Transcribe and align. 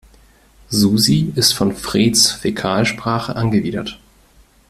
Susi 0.69 1.31
ist 1.35 1.53
von 1.53 1.75
Freds 1.75 2.31
Fäkalsprache 2.31 3.35
angewidert. 3.35 3.99